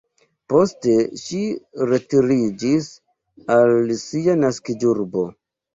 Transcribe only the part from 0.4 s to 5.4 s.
Poste ŝi retiriĝis al sia naskiĝurbo.